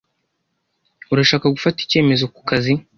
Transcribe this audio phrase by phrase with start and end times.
[1.11, 2.73] Urashaka gufata icyemezo ku kazi?